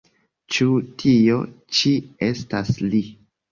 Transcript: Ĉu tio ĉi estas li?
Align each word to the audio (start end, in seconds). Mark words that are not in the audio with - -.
Ĉu 0.55 0.65
tio 1.03 1.37
ĉi 1.81 1.93
estas 2.31 2.75
li? 2.89 3.07